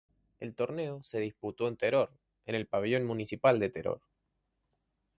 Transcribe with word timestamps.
El 0.39 0.55
torneo 0.55 1.03
se 1.03 1.19
disputó 1.19 1.67
en 1.67 1.77
Teror, 1.77 2.09
en 2.47 2.55
el 2.55 2.65
Pabellón 2.65 3.05
Municipal 3.05 3.59
de 3.59 3.69
Teror. 3.69 4.01